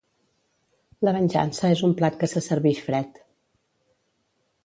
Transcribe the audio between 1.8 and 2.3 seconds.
un plat que